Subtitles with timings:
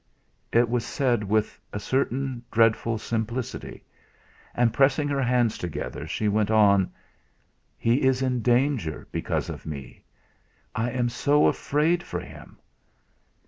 [0.51, 3.83] It was said with a certain dreadful simplicity,
[4.55, 6.89] and pressing her hands together, she went on:
[7.77, 10.03] "He is in danger, because of me.
[10.73, 12.57] I am so afraid for him."